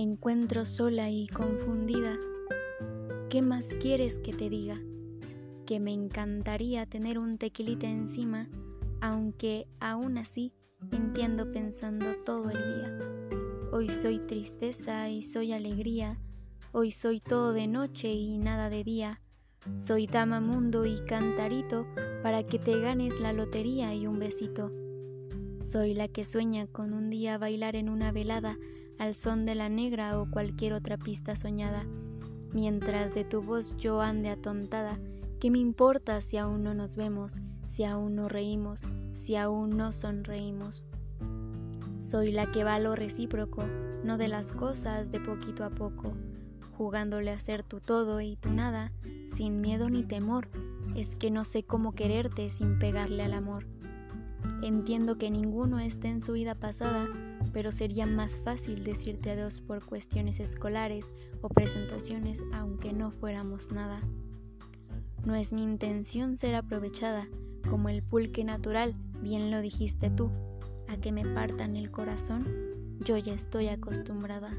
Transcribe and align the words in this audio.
encuentro 0.00 0.64
sola 0.64 1.10
y 1.10 1.26
confundida. 1.26 2.16
¿Qué 3.28 3.42
más 3.42 3.68
quieres 3.80 4.18
que 4.18 4.32
te 4.32 4.48
diga? 4.48 4.80
Que 5.66 5.80
me 5.80 5.92
encantaría 5.92 6.86
tener 6.86 7.18
un 7.18 7.36
tequilita 7.36 7.86
encima, 7.86 8.48
aunque 9.00 9.66
aún 9.80 10.16
así 10.16 10.52
entiendo 10.92 11.52
pensando 11.52 12.14
todo 12.24 12.48
el 12.50 12.56
día. 12.56 12.98
Hoy 13.70 13.90
soy 13.90 14.18
tristeza 14.20 15.10
y 15.10 15.22
soy 15.22 15.52
alegría, 15.52 16.18
hoy 16.72 16.90
soy 16.90 17.20
todo 17.20 17.52
de 17.52 17.66
noche 17.66 18.12
y 18.12 18.38
nada 18.38 18.70
de 18.70 18.84
día. 18.84 19.20
Soy 19.78 20.06
dama 20.06 20.40
mundo 20.40 20.86
y 20.86 20.96
cantarito 21.04 21.86
para 22.22 22.44
que 22.44 22.58
te 22.58 22.80
ganes 22.80 23.20
la 23.20 23.32
lotería 23.32 23.94
y 23.94 24.06
un 24.06 24.18
besito. 24.18 24.72
Soy 25.62 25.94
la 25.94 26.08
que 26.08 26.24
sueña 26.24 26.66
con 26.66 26.92
un 26.92 27.10
día 27.10 27.38
bailar 27.38 27.76
en 27.76 27.88
una 27.88 28.10
velada 28.10 28.58
al 28.98 29.14
son 29.14 29.46
de 29.46 29.54
la 29.54 29.68
negra 29.68 30.20
o 30.20 30.30
cualquier 30.30 30.72
otra 30.72 30.96
pista 30.96 31.36
soñada. 31.36 31.84
Mientras 32.52 33.14
de 33.14 33.24
tu 33.24 33.42
voz 33.42 33.76
yo 33.76 34.00
ande 34.00 34.28
atontada, 34.28 34.98
¿qué 35.40 35.50
me 35.50 35.58
importa 35.58 36.20
si 36.20 36.36
aún 36.36 36.62
no 36.62 36.74
nos 36.74 36.96
vemos, 36.96 37.38
si 37.66 37.84
aún 37.84 38.14
no 38.14 38.28
reímos, 38.28 38.82
si 39.14 39.36
aún 39.36 39.76
no 39.76 39.92
sonreímos? 39.92 40.84
Soy 41.98 42.32
la 42.32 42.50
que 42.50 42.64
va 42.64 42.78
lo 42.78 42.94
recíproco, 42.94 43.64
no 44.04 44.18
de 44.18 44.28
las 44.28 44.52
cosas 44.52 45.10
de 45.10 45.20
poquito 45.20 45.64
a 45.64 45.70
poco, 45.70 46.12
jugándole 46.76 47.30
a 47.30 47.38
ser 47.38 47.62
tu 47.62 47.80
todo 47.80 48.20
y 48.20 48.36
tu 48.36 48.50
nada, 48.50 48.92
sin 49.28 49.60
miedo 49.60 49.88
ni 49.88 50.02
temor, 50.02 50.48
es 50.96 51.16
que 51.16 51.30
no 51.30 51.44
sé 51.44 51.62
cómo 51.62 51.92
quererte 51.92 52.50
sin 52.50 52.78
pegarle 52.78 53.22
al 53.22 53.34
amor. 53.34 53.66
Entiendo 54.62 55.16
que 55.16 55.30
ninguno 55.30 55.78
esté 55.78 56.08
en 56.08 56.20
su 56.20 56.32
vida 56.32 56.54
pasada, 56.54 57.08
pero 57.52 57.72
sería 57.72 58.06
más 58.06 58.36
fácil 58.38 58.84
decirte 58.84 59.30
adiós 59.30 59.60
por 59.60 59.84
cuestiones 59.84 60.40
escolares 60.40 61.12
o 61.40 61.48
presentaciones 61.48 62.42
aunque 62.52 62.92
no 62.92 63.10
fuéramos 63.10 63.70
nada. 63.70 64.00
No 65.24 65.34
es 65.34 65.52
mi 65.52 65.62
intención 65.62 66.36
ser 66.36 66.54
aprovechada, 66.54 67.28
como 67.68 67.88
el 67.88 68.02
pulque 68.02 68.44
natural, 68.44 68.94
bien 69.20 69.50
lo 69.50 69.60
dijiste 69.60 70.10
tú, 70.10 70.30
a 70.88 70.96
que 70.96 71.12
me 71.12 71.24
partan 71.24 71.76
el 71.76 71.90
corazón, 71.90 72.44
yo 73.04 73.16
ya 73.16 73.34
estoy 73.34 73.68
acostumbrada. 73.68 74.56